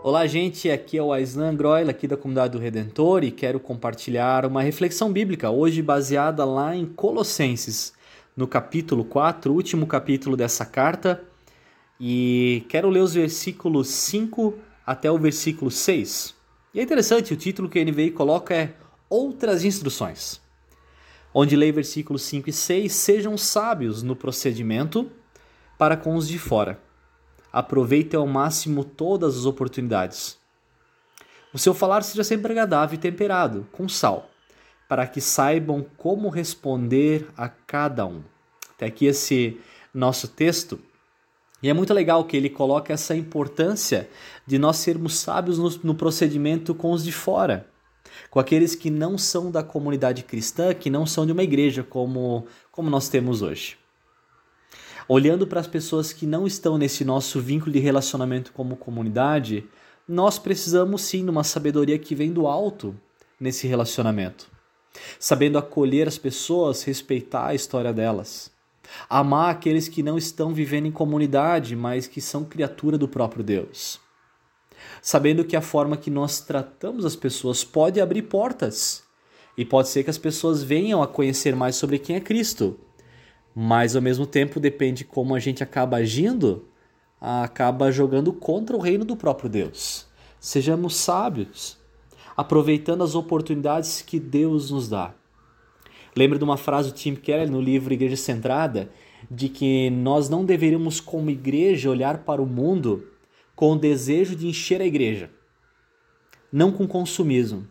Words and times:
Olá, 0.00 0.28
gente. 0.28 0.70
Aqui 0.70 0.96
é 0.96 1.02
o 1.02 1.12
Aislan 1.12 1.56
Groil, 1.56 1.90
aqui 1.90 2.06
da 2.06 2.16
Comunidade 2.16 2.52
do 2.52 2.58
Redentor, 2.58 3.24
e 3.24 3.32
quero 3.32 3.58
compartilhar 3.58 4.46
uma 4.46 4.62
reflexão 4.62 5.12
bíblica, 5.12 5.50
hoje 5.50 5.82
baseada 5.82 6.44
lá 6.44 6.74
em 6.74 6.86
Colossenses, 6.86 7.92
no 8.36 8.46
capítulo 8.46 9.04
4, 9.04 9.52
último 9.52 9.88
capítulo 9.88 10.36
dessa 10.36 10.64
carta. 10.64 11.20
E 11.98 12.64
quero 12.68 12.88
ler 12.88 13.00
os 13.00 13.12
versículos 13.12 13.88
5 13.88 14.54
até 14.86 15.10
o 15.10 15.18
versículo 15.18 15.68
6. 15.68 16.32
E 16.72 16.78
é 16.78 16.82
interessante, 16.84 17.34
o 17.34 17.36
título 17.36 17.68
que 17.68 17.80
a 17.80 17.84
NVI 17.84 18.12
coloca 18.12 18.54
é 18.54 18.74
Outras 19.10 19.64
Instruções. 19.64 20.40
Onde 21.34 21.56
leio 21.56 21.74
versículos 21.74 22.22
5 22.22 22.48
e 22.48 22.52
6: 22.52 22.92
Sejam 22.92 23.36
sábios 23.36 24.04
no 24.04 24.14
procedimento 24.14 25.10
para 25.76 25.96
com 25.96 26.14
os 26.14 26.28
de 26.28 26.38
fora 26.38 26.86
aproveite 27.52 28.14
ao 28.14 28.26
máximo 28.26 28.84
todas 28.84 29.36
as 29.36 29.44
oportunidades. 29.44 30.38
O 31.52 31.58
seu 31.58 31.72
falar 31.72 32.02
seja 32.02 32.22
sempre 32.22 32.52
agradável 32.52 32.94
e 32.94 33.00
temperado, 33.00 33.66
com 33.72 33.88
sal, 33.88 34.30
para 34.88 35.06
que 35.06 35.20
saibam 35.20 35.84
como 35.96 36.28
responder 36.28 37.28
a 37.36 37.48
cada 37.48 38.06
um. 38.06 38.22
Até 38.74 38.86
aqui 38.86 39.06
esse 39.06 39.58
nosso 39.92 40.28
texto. 40.28 40.78
E 41.62 41.68
é 41.68 41.74
muito 41.74 41.92
legal 41.92 42.24
que 42.24 42.36
ele 42.36 42.50
coloca 42.50 42.92
essa 42.92 43.16
importância 43.16 44.08
de 44.46 44.58
nós 44.58 44.76
sermos 44.76 45.18
sábios 45.18 45.58
no, 45.58 45.70
no 45.82 45.94
procedimento 45.94 46.74
com 46.74 46.92
os 46.92 47.02
de 47.02 47.10
fora, 47.10 47.66
com 48.30 48.38
aqueles 48.38 48.74
que 48.74 48.90
não 48.90 49.18
são 49.18 49.50
da 49.50 49.62
comunidade 49.62 50.22
cristã, 50.22 50.72
que 50.74 50.90
não 50.90 51.06
são 51.06 51.26
de 51.26 51.32
uma 51.32 51.42
igreja 51.42 51.82
como, 51.82 52.46
como 52.70 52.88
nós 52.88 53.08
temos 53.08 53.42
hoje 53.42 53.76
olhando 55.08 55.46
para 55.46 55.58
as 55.58 55.66
pessoas 55.66 56.12
que 56.12 56.26
não 56.26 56.46
estão 56.46 56.76
nesse 56.76 57.04
nosso 57.04 57.40
vínculo 57.40 57.72
de 57.72 57.78
relacionamento 57.78 58.52
como 58.52 58.76
comunidade, 58.76 59.66
nós 60.06 60.38
precisamos 60.38 61.02
sim 61.02 61.24
de 61.24 61.30
uma 61.30 61.42
sabedoria 61.42 61.98
que 61.98 62.14
vem 62.14 62.30
do 62.30 62.46
alto 62.46 62.94
nesse 63.40 63.66
relacionamento. 63.66 64.50
Sabendo 65.18 65.56
acolher 65.56 66.06
as 66.06 66.18
pessoas, 66.18 66.82
respeitar 66.82 67.46
a 67.46 67.54
história 67.54 67.92
delas. 67.92 68.50
Amar 69.08 69.50
aqueles 69.50 69.88
que 69.88 70.02
não 70.02 70.18
estão 70.18 70.52
vivendo 70.52 70.86
em 70.86 70.92
comunidade, 70.92 71.74
mas 71.74 72.06
que 72.06 72.20
são 72.20 72.44
criatura 72.44 72.98
do 72.98 73.08
próprio 73.08 73.44
Deus. 73.44 74.00
Sabendo 75.00 75.44
que 75.44 75.56
a 75.56 75.60
forma 75.60 75.96
que 75.96 76.10
nós 76.10 76.40
tratamos 76.40 77.04
as 77.04 77.16
pessoas 77.16 77.64
pode 77.64 78.00
abrir 78.00 78.22
portas. 78.22 79.02
E 79.56 79.64
pode 79.64 79.88
ser 79.88 80.04
que 80.04 80.10
as 80.10 80.18
pessoas 80.18 80.62
venham 80.62 81.02
a 81.02 81.06
conhecer 81.06 81.54
mais 81.54 81.76
sobre 81.76 81.98
quem 81.98 82.16
é 82.16 82.20
Cristo 82.20 82.78
mas 83.60 83.96
ao 83.96 84.02
mesmo 84.02 84.24
tempo 84.24 84.60
depende 84.60 85.04
como 85.04 85.34
a 85.34 85.40
gente 85.40 85.64
acaba 85.64 85.96
agindo, 85.96 86.68
acaba 87.20 87.90
jogando 87.90 88.32
contra 88.32 88.76
o 88.76 88.78
reino 88.78 89.04
do 89.04 89.16
próprio 89.16 89.50
Deus. 89.50 90.06
Sejamos 90.38 90.94
sábios, 90.94 91.76
aproveitando 92.36 93.02
as 93.02 93.16
oportunidades 93.16 94.00
que 94.00 94.20
Deus 94.20 94.70
nos 94.70 94.88
dá. 94.88 95.12
Lembra 96.16 96.38
de 96.38 96.44
uma 96.44 96.56
frase 96.56 96.90
do 96.90 96.94
Tim 96.94 97.16
Keller 97.16 97.50
no 97.50 97.60
livro 97.60 97.92
Igreja 97.92 98.14
Centrada, 98.14 98.92
de 99.28 99.48
que 99.48 99.90
nós 99.90 100.28
não 100.28 100.44
deveríamos, 100.44 101.00
como 101.00 101.28
igreja, 101.28 101.90
olhar 101.90 102.18
para 102.18 102.40
o 102.40 102.46
mundo 102.46 103.08
com 103.56 103.72
o 103.72 103.76
desejo 103.76 104.36
de 104.36 104.46
encher 104.46 104.80
a 104.80 104.86
igreja, 104.86 105.30
não 106.52 106.70
com 106.70 106.86
consumismo, 106.86 107.66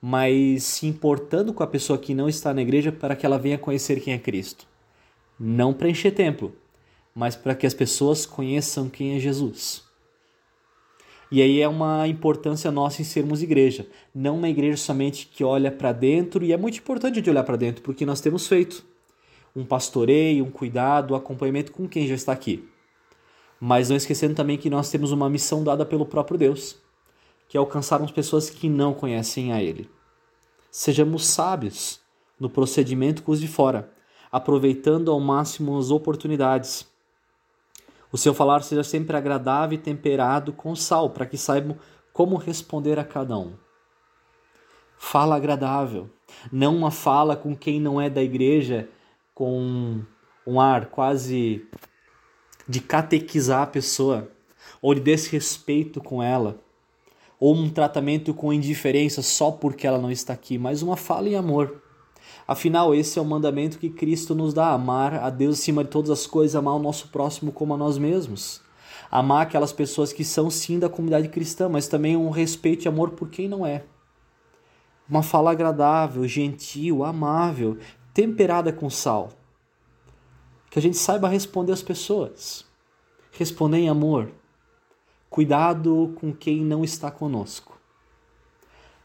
mas 0.00 0.62
se 0.62 0.86
importando 0.86 1.52
com 1.52 1.62
a 1.62 1.66
pessoa 1.66 1.98
que 1.98 2.14
não 2.14 2.30
está 2.30 2.54
na 2.54 2.62
igreja 2.62 2.90
para 2.90 3.14
que 3.14 3.26
ela 3.26 3.38
venha 3.38 3.58
conhecer 3.58 4.00
quem 4.00 4.14
é 4.14 4.18
Cristo 4.18 4.66
não 5.38 5.72
para 5.72 5.88
encher 5.88 6.14
templo, 6.14 6.54
mas 7.14 7.36
para 7.36 7.54
que 7.54 7.66
as 7.66 7.74
pessoas 7.74 8.26
conheçam 8.26 8.88
quem 8.88 9.16
é 9.16 9.20
Jesus. 9.20 9.84
E 11.30 11.42
aí 11.42 11.60
é 11.60 11.68
uma 11.68 12.08
importância 12.08 12.70
nossa 12.70 13.02
em 13.02 13.04
sermos 13.04 13.42
igreja, 13.42 13.86
não 14.14 14.36
uma 14.36 14.48
igreja 14.48 14.78
somente 14.78 15.26
que 15.26 15.44
olha 15.44 15.70
para 15.70 15.92
dentro, 15.92 16.44
e 16.44 16.52
é 16.52 16.56
muito 16.56 16.78
importante 16.78 17.20
de 17.20 17.28
olhar 17.28 17.44
para 17.44 17.56
dentro, 17.56 17.82
porque 17.82 18.06
nós 18.06 18.20
temos 18.20 18.46
feito 18.46 18.84
um 19.54 19.64
pastoreio, 19.64 20.44
um 20.44 20.50
cuidado, 20.50 21.12
um 21.12 21.16
acompanhamento 21.16 21.72
com 21.72 21.86
quem 21.86 22.06
já 22.06 22.14
está 22.14 22.32
aqui. 22.32 22.66
Mas 23.60 23.90
não 23.90 23.96
esquecendo 23.96 24.34
também 24.34 24.56
que 24.56 24.70
nós 24.70 24.90
temos 24.90 25.12
uma 25.12 25.28
missão 25.28 25.62
dada 25.62 25.84
pelo 25.84 26.06
próprio 26.06 26.38
Deus, 26.38 26.76
que 27.48 27.56
é 27.56 27.60
alcançar 27.60 28.00
as 28.00 28.10
pessoas 28.10 28.48
que 28.48 28.68
não 28.68 28.94
conhecem 28.94 29.52
a 29.52 29.62
Ele. 29.62 29.90
Sejamos 30.70 31.26
sábios 31.26 32.00
no 32.38 32.48
procedimento 32.48 33.22
com 33.22 33.32
os 33.32 33.40
de 33.40 33.48
fora, 33.48 33.92
aproveitando 34.30 35.10
ao 35.10 35.20
máximo 35.20 35.78
as 35.78 35.90
oportunidades. 35.90 36.86
O 38.10 38.18
seu 38.18 38.32
falar 38.32 38.62
seja 38.62 38.84
sempre 38.84 39.16
agradável 39.16 39.78
e 39.78 39.82
temperado 39.82 40.52
com 40.52 40.74
sal, 40.74 41.10
para 41.10 41.26
que 41.26 41.36
saibam 41.36 41.76
como 42.12 42.36
responder 42.36 42.98
a 42.98 43.04
cada 43.04 43.36
um. 43.38 43.52
Fala 44.96 45.36
agradável, 45.36 46.10
não 46.50 46.76
uma 46.76 46.90
fala 46.90 47.36
com 47.36 47.54
quem 47.54 47.80
não 47.80 48.00
é 48.00 48.10
da 48.10 48.22
igreja, 48.22 48.88
com 49.34 50.00
um 50.46 50.60
ar 50.60 50.86
quase 50.86 51.66
de 52.66 52.80
catequizar 52.80 53.62
a 53.62 53.66
pessoa, 53.66 54.30
ou 54.82 54.94
de 54.94 55.00
desrespeito 55.00 56.00
com 56.00 56.22
ela, 56.22 56.58
ou 57.38 57.54
um 57.54 57.70
tratamento 57.70 58.34
com 58.34 58.52
indiferença 58.52 59.22
só 59.22 59.50
porque 59.50 59.86
ela 59.86 59.98
não 59.98 60.10
está 60.10 60.32
aqui, 60.32 60.58
mas 60.58 60.82
uma 60.82 60.96
fala 60.96 61.28
em 61.28 61.36
amor 61.36 61.82
Afinal, 62.48 62.94
esse 62.94 63.18
é 63.18 63.22
o 63.22 63.26
mandamento 63.26 63.78
que 63.78 63.90
Cristo 63.90 64.34
nos 64.34 64.54
dá: 64.54 64.72
amar 64.72 65.14
a 65.16 65.28
Deus 65.28 65.58
acima 65.58 65.84
de 65.84 65.90
todas 65.90 66.10
as 66.10 66.26
coisas, 66.26 66.56
amar 66.56 66.74
o 66.74 66.78
nosso 66.78 67.08
próximo 67.08 67.52
como 67.52 67.74
a 67.74 67.76
nós 67.76 67.98
mesmos. 67.98 68.62
Amar 69.10 69.42
aquelas 69.42 69.72
pessoas 69.72 70.14
que 70.14 70.24
são 70.24 70.48
sim 70.48 70.78
da 70.78 70.88
comunidade 70.88 71.28
cristã, 71.28 71.68
mas 71.68 71.88
também 71.88 72.16
um 72.16 72.30
respeito 72.30 72.86
e 72.86 72.88
amor 72.88 73.10
por 73.10 73.28
quem 73.28 73.48
não 73.48 73.66
é. 73.66 73.84
Uma 75.06 75.22
fala 75.22 75.50
agradável, 75.50 76.26
gentil, 76.26 77.04
amável, 77.04 77.76
temperada 78.14 78.72
com 78.72 78.88
sal. 78.88 79.30
Que 80.70 80.78
a 80.78 80.82
gente 80.82 80.96
saiba 80.96 81.28
responder 81.28 81.72
às 81.72 81.82
pessoas. 81.82 82.64
Responder 83.32 83.78
em 83.78 83.88
amor. 83.88 84.30
Cuidado 85.28 86.14
com 86.16 86.32
quem 86.32 86.62
não 86.62 86.82
está 86.82 87.10
conosco. 87.10 87.67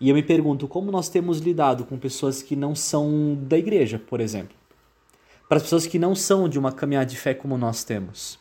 E 0.00 0.08
eu 0.10 0.14
me 0.14 0.22
pergunto 0.22 0.68
como 0.68 0.90
nós 0.90 1.08
temos 1.08 1.38
lidado 1.38 1.84
com 1.84 1.98
pessoas 1.98 2.42
que 2.42 2.54
não 2.54 2.74
são 2.74 3.36
da 3.42 3.56
igreja, 3.56 3.98
por 3.98 4.20
exemplo. 4.20 4.54
Para 5.48 5.56
as 5.56 5.62
pessoas 5.62 5.86
que 5.86 5.98
não 5.98 6.14
são 6.14 6.48
de 6.48 6.58
uma 6.58 6.72
caminhada 6.72 7.06
de 7.06 7.16
fé 7.16 7.32
como 7.32 7.56
nós 7.56 7.82
temos. 7.84 8.38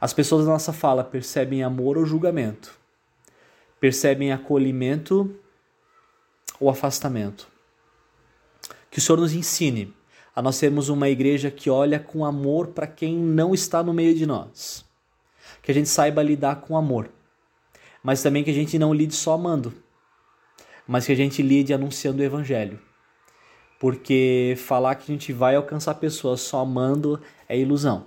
As 0.00 0.12
pessoas 0.12 0.46
da 0.46 0.52
nossa 0.52 0.72
fala 0.72 1.02
percebem 1.02 1.62
amor 1.62 1.98
ou 1.98 2.06
julgamento, 2.06 2.78
percebem 3.78 4.32
acolhimento 4.32 5.34
ou 6.58 6.70
afastamento. 6.70 7.48
Que 8.90 8.98
o 8.98 9.00
Senhor 9.00 9.18
nos 9.18 9.34
ensine 9.34 9.94
a 10.34 10.40
nós 10.40 10.56
sermos 10.56 10.88
uma 10.88 11.08
igreja 11.08 11.50
que 11.50 11.68
olha 11.68 11.98
com 11.98 12.24
amor 12.24 12.68
para 12.68 12.86
quem 12.86 13.16
não 13.16 13.52
está 13.52 13.82
no 13.82 13.92
meio 13.92 14.14
de 14.14 14.24
nós. 14.24 14.84
Que 15.62 15.70
a 15.70 15.74
gente 15.74 15.88
saiba 15.88 16.22
lidar 16.22 16.62
com 16.62 16.76
amor, 16.76 17.10
mas 18.02 18.22
também 18.22 18.42
que 18.42 18.50
a 18.50 18.54
gente 18.54 18.78
não 18.78 18.94
lide 18.94 19.14
só 19.14 19.34
amando, 19.34 19.74
mas 20.90 21.06
que 21.06 21.12
a 21.12 21.16
gente 21.16 21.40
lide 21.40 21.72
anunciando 21.72 22.20
o 22.20 22.24
evangelho. 22.24 22.76
Porque 23.78 24.56
falar 24.58 24.96
que 24.96 25.04
a 25.04 25.14
gente 25.14 25.32
vai 25.32 25.54
alcançar 25.54 25.94
pessoas 25.94 26.40
só 26.40 26.58
amando 26.62 27.22
é 27.48 27.56
ilusão. 27.56 28.06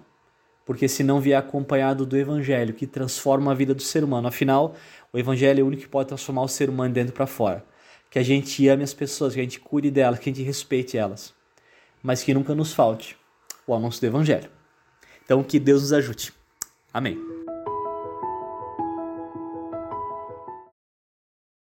Porque 0.65 0.89
se 0.89 1.01
não 1.01 1.21
vier 1.21 1.39
acompanhado 1.39 2.05
do 2.05 2.17
evangelho 2.17 2.73
que 2.73 2.85
transforma 2.85 3.53
a 3.53 3.55
vida 3.55 3.73
do 3.73 3.81
ser 3.81 4.03
humano, 4.03 4.27
afinal, 4.27 4.75
o 5.13 5.17
evangelho 5.17 5.61
é 5.61 5.63
o 5.63 5.67
único 5.67 5.83
que 5.83 5.87
pode 5.87 6.09
transformar 6.09 6.41
o 6.41 6.47
ser 6.49 6.69
humano 6.69 6.93
dentro 6.93 7.13
para 7.13 7.25
fora. 7.25 7.63
Que 8.11 8.19
a 8.19 8.23
gente 8.23 8.67
ame 8.67 8.83
as 8.83 8.93
pessoas, 8.93 9.33
que 9.33 9.39
a 9.39 9.43
gente 9.43 9.61
cuide 9.61 9.89
delas, 9.89 10.19
que 10.19 10.29
a 10.29 10.33
gente 10.33 10.45
respeite 10.45 10.97
elas. 10.97 11.33
Mas 12.03 12.21
que 12.21 12.33
nunca 12.33 12.53
nos 12.53 12.73
falte 12.73 13.15
o 13.65 13.73
anúncio 13.73 14.01
do 14.01 14.07
evangelho. 14.07 14.49
Então 15.23 15.41
que 15.41 15.57
Deus 15.57 15.83
nos 15.83 15.93
ajude. 15.93 16.33
Amém. 16.93 17.42